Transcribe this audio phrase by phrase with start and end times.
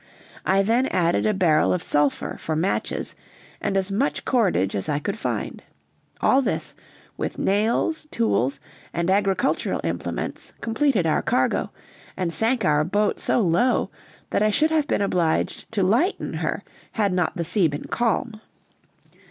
[0.47, 3.13] I then added a barrel of sulphur for matches,
[3.61, 5.61] and as much cordage as I could find.
[6.21, 6.73] All this
[7.17, 8.59] with nails, tools,
[8.93, 11.69] and agricultural implements completed our cargo,
[12.17, 13.91] and sank our boat so low
[14.31, 16.63] that I should have been obliged to lighten her
[16.93, 18.41] had not the sea been calm.